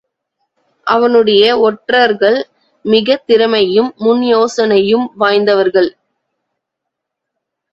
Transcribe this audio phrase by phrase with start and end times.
[0.87, 2.47] அவனுடைய ஒற்றர்கள்
[2.85, 5.91] மிகத் திறமையும் முன்யோசனையும் வாய்ந்தவர்கள்.